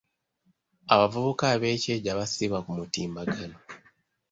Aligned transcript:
Abavubuka 0.93 1.43
ab'ekyejo 1.53 2.07
abasiiba 2.13 2.57
ku 2.65 2.71
mutimbagano. 2.79 3.57